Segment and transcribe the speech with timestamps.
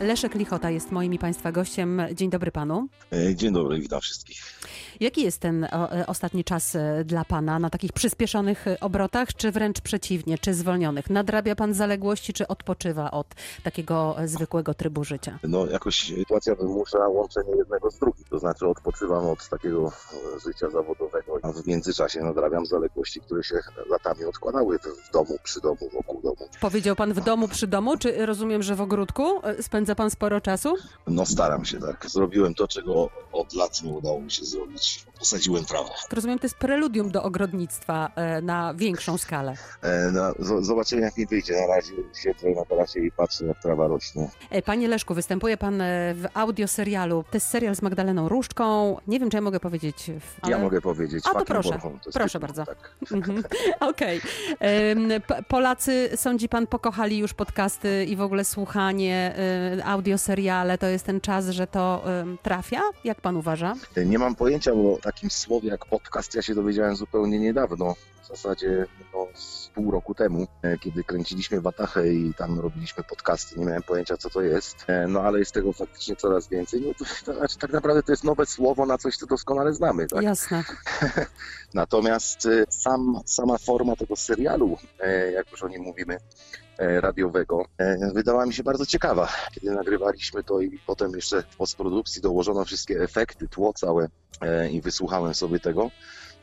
[0.00, 2.02] Leszek Lichota jest moim i Państwa gościem.
[2.14, 2.88] Dzień dobry Panu.
[3.12, 4.42] E, Dzień dobry, witam wszystkich.
[5.00, 9.80] Jaki jest ten e, ostatni czas e, dla Pana na takich przyspieszonych obrotach, czy wręcz
[9.80, 11.10] przeciwnie, czy zwolnionych?
[11.10, 13.26] Nadrabia Pan zaległości, czy odpoczywa od
[13.62, 15.38] takiego zwykłego trybu życia?
[15.42, 19.92] No jakoś sytuacja wymusza łączenie jednego z drugim, to znaczy odpoczywam od takiego
[20.46, 23.54] życia zawodowego, a w międzyczasie nadrabiam zaległości, które się
[23.90, 26.48] latami odkładały w domu, przy domu, wokół domu.
[26.60, 30.40] Powiedział Pan w domu, przy domu, czy rozumiem, że w ogródku e, spędza Pan sporo
[30.40, 30.74] czasu?
[31.06, 32.06] No staram się tak.
[32.10, 35.06] Zrobiłem to, czego od lat nie udało mi się zrobić.
[35.18, 35.88] Posadziłem trawę.
[36.12, 39.54] Rozumiem, to jest preludium do ogrodnictwa e, na większą skalę.
[39.82, 41.60] E, No, zobaczymy jak mi wyjdzie.
[41.60, 44.30] Na razie siedzę na tarasie i patrzę jak trawa rośnie.
[44.50, 45.78] E, Panie Leszku, występuje Pan
[46.14, 47.24] w audioserialu.
[47.30, 48.96] To jest serial z Magdaleną Różdżką.
[49.06, 49.96] Nie wiem, czy ja mogę powiedzieć.
[50.20, 51.24] w- Ja ale- mogę powiedzieć.
[51.26, 51.78] A, to proszę.
[52.04, 52.64] To Proszę bardzo.
[52.66, 52.96] Tak.
[53.12, 53.42] Mhm.
[53.90, 54.20] Okej.
[55.26, 59.34] P- Polacy, sądzi pan, pokochali już podcasty i w ogóle słuchanie,
[59.84, 60.78] audioseriale.
[60.78, 62.04] To jest ten czas, że to
[62.42, 62.80] trafia?
[63.04, 63.74] Jak pan uważa?
[64.06, 67.94] Nie mam pojęcia, bo o takim słowie jak podcast ja się dowiedziałem zupełnie niedawno.
[68.22, 73.58] W zasadzie no, z pół roku temu, e, kiedy kręciliśmy Watachę i tam robiliśmy podcasty.
[73.58, 74.84] Nie miałem pojęcia, co to jest.
[74.86, 76.80] E, No ale jest tego faktycznie coraz więcej.
[76.80, 80.06] No, to, to znaczy, tak naprawdę to jest nowe słowo na coś, co doskonale znamy.
[80.06, 80.22] Tak?
[80.22, 80.64] Jasne.
[81.74, 84.78] Natomiast e, sam, sama forma tego serialu,
[85.34, 86.18] jak już o nim mówimy,
[86.78, 89.28] radiowego, e, wydała mi się bardzo ciekawa.
[89.54, 94.08] Kiedy nagrywaliśmy to i potem jeszcze w postprodukcji dołożono wszystkie efekty, tło całe
[94.40, 95.90] e, i wysłuchałem sobie tego,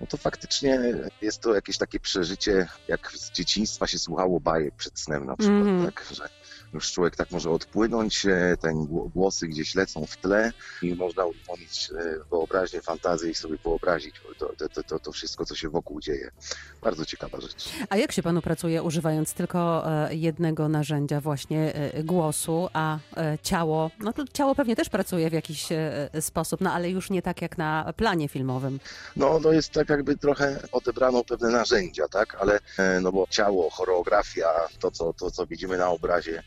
[0.00, 0.80] no to faktycznie
[1.22, 5.60] jest to jakieś takie przeżycie, jak z dzieciństwa się słuchało bajek przed snem na przykład,
[5.60, 5.84] Mhm.
[5.84, 6.28] tak, że
[6.74, 11.90] już człowiek tak może odpłynąć, e, gło- głosy gdzieś lecą w tle i można uruchomić
[11.98, 16.30] e, wyobraźnię, fantazję i sobie wyobrazić to, to, to, to, wszystko, co się wokół dzieje.
[16.82, 17.68] Bardzo ciekawa rzecz.
[17.88, 21.72] A jak się panu pracuje, używając tylko e, jednego narzędzia, właśnie
[22.04, 22.98] głosu, a
[23.42, 23.90] ciało?
[23.98, 25.66] No to ciało pewnie też pracuje w jakiś
[26.20, 28.80] sposób, no ale już nie tak jak na planie filmowym.
[29.16, 33.70] No, to jest tak jakby trochę odebrano pewne narzędzia, tak, ale e, no bo ciało,
[33.70, 36.42] choreografia, to co, to, co widzimy na obrazie,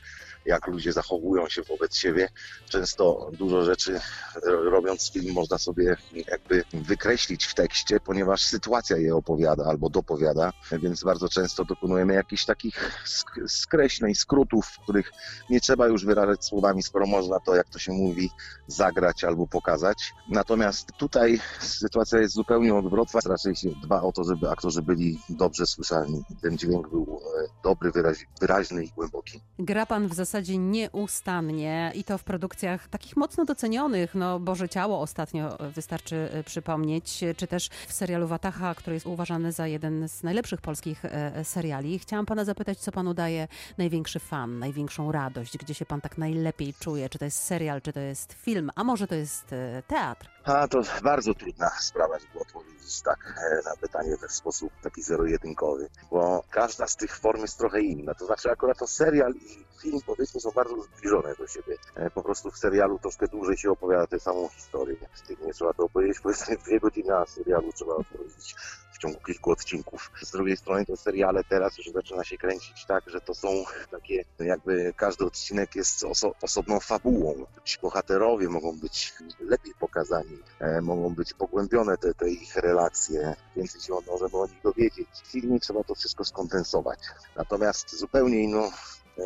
[0.46, 2.30] jak ludzie zachowują się wobec siebie,
[2.70, 4.00] często dużo rzeczy e,
[4.46, 11.03] robiąc film można sobie jakby wykreślić w tekście, ponieważ sytuacja je opowiada albo dopowiada, więc
[11.03, 15.12] bardzo często dokonujemy jakichś takich sk- skreśleń, skrótów, których
[15.50, 18.30] nie trzeba już wyrażać słowami, skoro można to, jak to się mówi,
[18.68, 20.14] zagrać albo pokazać.
[20.30, 23.20] Natomiast tutaj sytuacja jest zupełnie odwrotna.
[23.26, 26.24] Raczej się dba o to, żeby aktorzy byli dobrze słyszalni.
[26.42, 29.42] Ten dźwięk był e, dobry, wyraź, wyraźny i głęboki.
[29.59, 35.02] Gra pan w zasadzie nieustannie i to w produkcjach takich mocno docenionych, no Boże Ciało
[35.02, 40.10] ostatnio e, wystarczy e, przypomnieć, czy też w serialu Watacha, który jest uważany za jeden
[40.10, 42.00] z najlepszych polskich e, seriali.
[42.00, 46.74] Chciałam pana zapytać, co panu daje największy fan, największą radość, gdzie się pan tak najlepiej
[46.74, 49.56] czuje, czy to jest serial, czy to jest film, a może to jest
[49.88, 50.30] teatr?
[50.46, 55.90] A to bardzo trudna sprawa, żeby odpowiedzieć tak e, na pytanie w sposób taki zero-jedynkowy,
[56.12, 58.14] bo każda z tych form jest trochę inna.
[58.14, 61.78] To znaczy akurat to serial i film powiedzmy są bardzo zbliżone do siebie.
[61.96, 64.96] E, Po prostu w serialu troszkę dłużej się opowiada tę samą historię.
[65.14, 68.56] W filmie trzeba to opowiedzieć powiedzmy dwie godziny, a w serialu trzeba opowiedzieć
[69.03, 70.12] ciągu kilku odcinków.
[70.22, 74.25] Z drugiej strony te seriale teraz już zaczyna się kręcić tak, że to są takie
[74.40, 77.46] jakby każdy odcinek jest oso osobną fabułą.
[77.64, 83.81] Ci bohaterowie mogą być lepiej pokazani, e, mogą być pogłębione te, te ich relacje, więcej
[83.81, 85.08] się możemy o nich dowiedzieć.
[85.24, 87.00] W filmie trzeba to wszystko skondensować.
[87.35, 88.72] Natomiast zupełnie inną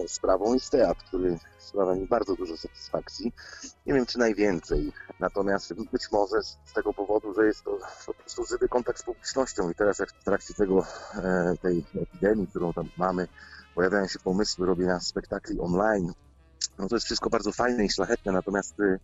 [0.08, 3.34] sprawą jest teatr, który sprawia mi bardzo dużo satysfakcji.
[3.86, 4.92] Nie wiem, czy najwięcej.
[5.20, 9.70] Natomiast być może z tego powodu, że jest to po prostu żywy kontakt z publicznością
[9.70, 13.28] i teraz jak w trakcie tego, e, tej epidemii, którą tam mamy,
[13.76, 16.14] pojawiają się pomysły robienia spektakli online,
[16.80, 19.00] no to jest wszystko bardzo fajne i szlachetne, natomiast y,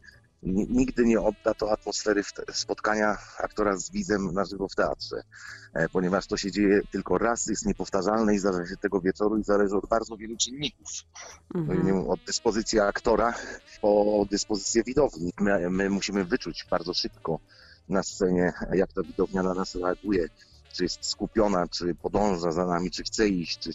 [0.45, 5.23] nigdy nie odda to atmosfery spotkania aktora z widzem na żywo w teatrze,
[5.73, 9.43] e, ponieważ to się dzieje tylko raz, jest niepowtarzalne i zdarza się tego wieczoru i
[9.43, 10.87] zależy od bardzo wielu czynników.
[11.53, 12.09] No Mhm.
[12.09, 13.33] od dyspozycji aktora
[13.81, 15.31] po dyspozycję widowni.
[15.40, 17.39] My, my musimy wyczuć bardzo szybko
[17.89, 20.28] na scenie, jak ta widownia na nas reaguje,
[20.73, 23.69] czy jest skupiona, czy podąża za nami, czy chce iść, czy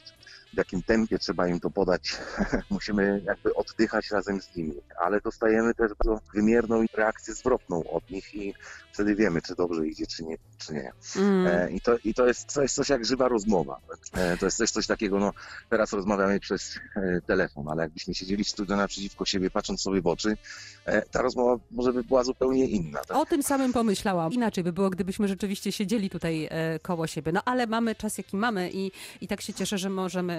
[0.54, 2.16] w jakim tempie trzeba im to podać.
[2.70, 8.34] musimy jakby oddychać razem z nimi, ale dostajemy też bardzo wymierną reakcję zwrotną od nich
[8.34, 8.54] i
[8.92, 10.36] wtedy wiemy, czy dobrze idzie, czy nie.
[10.58, 10.92] Czy nie.
[11.16, 11.46] Mm.
[11.46, 13.80] E, I, to, I to jest coś, coś jak żywa rozmowa.
[14.12, 15.32] E, to jest też coś takiego, no
[15.70, 20.06] teraz rozmawiamy przez e, telefon, ale jakbyśmy siedzieli w studio naprzeciwko siebie, patrząc sobie w
[20.06, 20.36] oczy,
[20.84, 23.00] e, ta rozmowa może by była zupełnie inna.
[23.04, 23.16] Tak?
[23.16, 24.32] O tym samym pomyślałam.
[24.32, 27.32] Inaczej by było, gdybyśmy rzeczywiście siedzieli tutaj e, koło siebie.
[27.32, 30.37] No ale mamy czas, jaki mamy i, i tak się cieszę, że możemy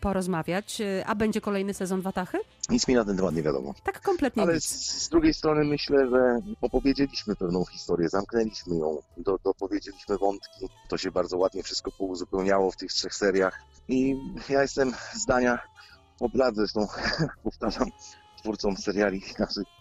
[0.00, 0.80] porozmawiać.
[0.80, 2.38] E, A będzie kolejny sezon Watachy?
[2.70, 3.74] Nic mi na ten temat nie wiadomo.
[3.84, 4.64] Tak kompletnie Ale nic.
[4.64, 10.68] z, z drugiej strony myślę, że opowiedzieliśmy pewną historię, zamknęliśmy ją, do, dopowiedzieliśmy wątki.
[10.88, 13.60] To się bardzo ładnie wszystko pouzupełniało w tych trzech seriach.
[13.88, 14.16] I
[14.48, 15.58] ja jestem zdania
[16.20, 16.86] od lat zresztą,
[17.44, 17.88] powtarzam
[18.40, 19.22] twórcom seriali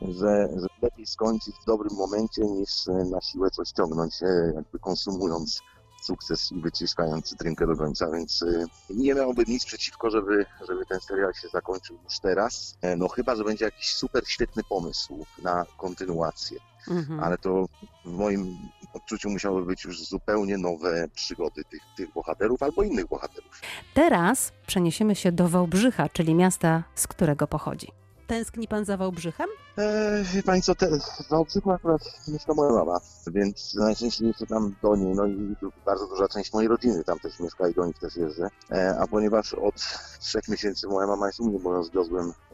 [0.02, 2.70] że, że lepiej skończyć w dobrym momencie niż
[3.12, 5.62] na siłę coś ciągnąć, e, jakby konsumując
[6.06, 11.00] sukces i wyciskając cytrynkę do końca, więc e, nie miałbym nic przeciwko, żeby, żeby ten
[11.00, 12.78] serial się zakończył już teraz.
[12.82, 17.20] E, No chyba, że będzie jakiś super świetny pomysł na kontynuację, Mhm.
[17.20, 17.66] ale to
[18.06, 18.58] w moim
[18.94, 23.62] odczuciu musiały być już zupełnie nowe przygody tych, tych bohaterów albo innych bohaterów.
[23.94, 27.88] Teraz przeniesiemy się do Wałbrzycha, czyli miasta, z którego pochodzi.
[28.30, 29.48] Tęskni pan za Wałbrzychem?
[29.78, 34.76] E, wie pani co, te, w Wałbrzychu akurat mieszka moja mama, więc najczęściej jeżdżę tam
[34.82, 35.56] do niej, no i
[35.86, 38.50] bardzo duża część mojej rodziny tam też mieszka i do nich też jeżdżę.
[38.72, 39.76] E, a ponieważ od
[40.20, 41.82] trzech miesięcy moja mama jest u mnie, bo ją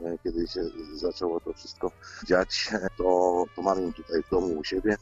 [0.03, 0.61] e, kiedy się
[0.93, 1.91] zaczęło to wszystko
[2.27, 4.97] dziać, e, to, to mam ją tutaj w domu u siebie.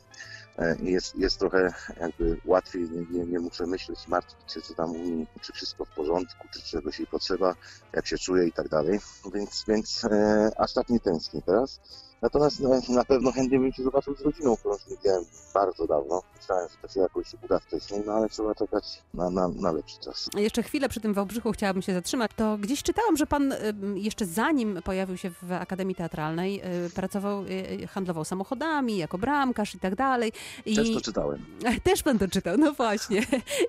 [0.58, 4.92] E, Jest, jest trochę jakby łatwiej, nie, nie, nie muszę myśleć, martwić się, co tam
[4.92, 7.56] u niej, czy wszystko w porządku, czy czegoś jej potrzeba,
[7.94, 9.00] jak się czuje i tak dalej.
[9.34, 11.80] Więc, więc e, aż tak nie tęsknię teraz.
[12.24, 15.24] Natomiast no, na pewno chętnie bym się zobaczył z rodziną, którą nie widziałem
[15.54, 16.22] bardzo dawno.
[16.38, 20.00] Myślałem, że to się jakoś uda wcześniej, no ale trzeba czekać na, na, na lepszy
[20.00, 20.30] czas.
[20.38, 22.32] Jeszcze chwilę przy tym Wałbrzychu chciałabym się zatrzymać.
[22.36, 27.44] To gdzieś czytałam, że pan ym, jeszcze zanim pojawił się w Akademii Teatralnej, y, pracował,
[27.90, 30.32] handlował samochodami, jako bramkarz i tak dalej.
[30.66, 30.76] I...
[30.76, 31.46] Też to czytałem.
[31.84, 33.22] Też pan to czytał, no właśnie.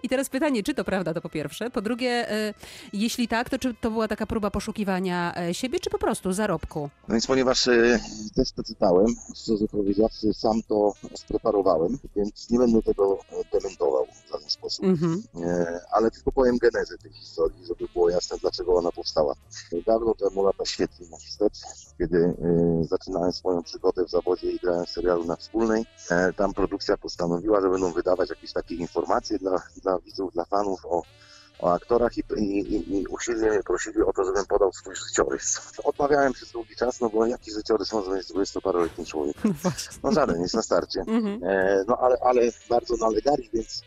[0.03, 1.71] I teraz pytanie, czy to prawda, to po pierwsze.
[1.71, 2.27] Po drugie,
[2.93, 6.91] jeśli tak, to czy to była taka próba poszukiwania e, siebie, czy po prostu zarobku?
[7.09, 8.01] No więc ponieważ e,
[8.45, 14.33] też to czytałem, szczerze powiedziawszy, sam to spreparowałem, więc nie będę tego e, dementował w
[14.33, 14.85] żaden sposób.
[14.85, 15.23] Mhm.
[15.43, 19.35] E, ale tylko powiem genezę tej historii, żeby było jasne, dlaczego ona powstała.
[19.87, 21.59] Dawno temu, lata świetnie na wstecz,
[21.99, 22.35] kiedy e,
[22.85, 25.87] zaczynałem swoją przygodę w zawodzie i grałem w serialu na wspólnej,
[26.37, 31.03] tam produkcja postanowiła, że będą wydawać jakieś takie informacje dla, dla widzów, dla fanów o,
[31.59, 35.61] o aktorach i, i, i, i usilnie mnie prosili o to, żebym podał swój życiorys.
[35.85, 39.37] Odmawiałem przez długi czas, no bo jaki życiorys może mieć 20-paroletni człowiek?
[39.45, 39.71] No.
[40.03, 41.01] No żaden, jest na starcie.
[41.01, 41.45] Mhm.
[41.45, 43.83] E, no ale, ale bardzo nalegali, więc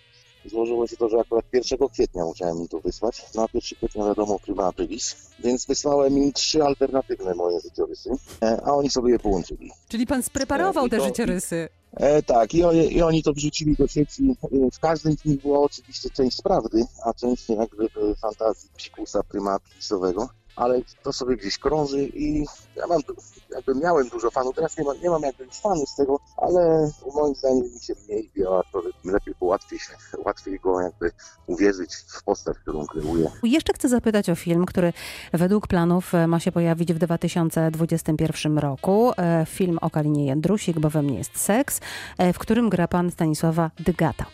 [0.46, 3.26] złożyło się to, że akurat 1 kwietnia musiałem im to wysłać.
[3.36, 8.10] No a 1 kwietnia wiadomo prima aprilis, więc wysłałem im trzy alternatywne moje życiorysy,
[8.42, 9.72] e, a oni sobie je połączyli.
[9.90, 11.70] Czyli pan spreparował te to- życiorysy.
[12.00, 12.58] E, tak, i
[12.92, 14.36] i oni to wrzucili do sieci.
[14.44, 19.24] E, W każdym z nich była oczywiście część prawdy, a część jakby e, fantazji psikusa
[19.24, 20.30] prima aprilisowego.
[20.56, 22.46] Ale to sobie gdzieś krąży i
[22.76, 23.02] ja mam,
[23.50, 27.36] jakby miałem dużo fanów, teraz nie mam, nie mam jakby fanów z tego, ale moim
[27.36, 29.80] zdaniem mi się mniej wie o aktorze, tym lepiej, bo łatwiej,
[30.26, 31.12] łatwiej go jakby
[31.48, 33.32] uwierzyć w postać, którą kreuje.
[33.44, 34.94] Jeszcze chcę zapytać o film, który
[35.34, 39.12] według planów e, ma się pojawić w 2021 roku.
[39.18, 41.80] E, Film o Kalinie Jędrusik, bo we mnie jest seks,
[42.18, 44.26] e, w którym gra pan Stanisława Dygata.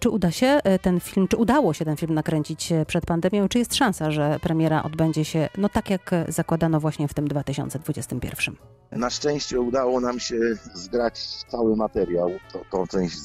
[0.00, 3.48] Czy uda się ten film, czy udało się ten film nakręcić przed pandemią?
[3.48, 8.45] Czy jest szansa, że premiera odbędzie się no tak, jak zakładano właśnie w tym 2021?
[8.92, 10.38] Na szczęście udało nam się
[10.74, 12.30] zgrać cały materiał.
[12.52, 13.18] To, tą część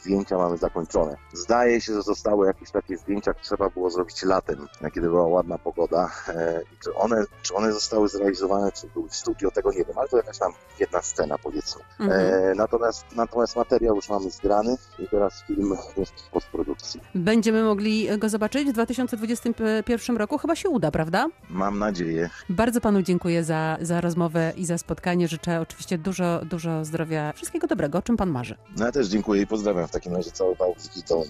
[0.00, 1.16] zdjęcia mamy zakończone.
[1.32, 5.58] Zdaje się, że zostały jakieś takie zdjęcia, które trzeba było zrobić latem, kiedy była ładna
[5.58, 6.10] pogoda.
[6.28, 10.08] E, czy, one, czy one zostały zrealizowane, czy były w studio, tego nie wiem, ale
[10.08, 11.82] to jakaś tam jedna scena powiedzmy.
[12.00, 12.20] Mhm.
[12.20, 17.00] E, natomiast, natomiast materiał już mamy zgrany i teraz film jest w postprodukcji.
[17.14, 20.38] Będziemy mogli go zobaczyć w 2021 roku?
[20.38, 21.26] Chyba się uda, prawda?
[21.50, 22.30] Mam nadzieję.
[22.48, 25.28] Bardzo panu dziękuję za, za rozmowę i za spotkanie.
[25.28, 28.54] Życzę oczywiście dużo, dużo zdrowia, wszystkiego dobrego, o czym pan marzy.
[28.76, 31.24] No ja też dziękuję i pozdrawiam w takim razie cały Bałtyk i całą.